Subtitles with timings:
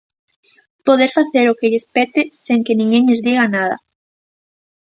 [0.87, 3.75] Poder facer o que lles pete, sen que ninguén lles diga nada.